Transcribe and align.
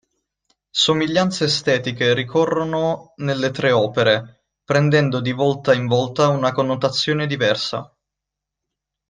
Somiglianze 0.71 1.43
estetiche 1.45 2.15
ricorrono 2.15 3.13
nelle 3.17 3.51
tre 3.51 3.69
opere, 3.71 4.45
prendendo 4.65 5.19
di 5.21 5.31
volta 5.31 5.75
in 5.75 5.85
volta 5.85 6.29
una 6.29 6.51
connotazione 6.51 7.27
diversa. 7.27 7.95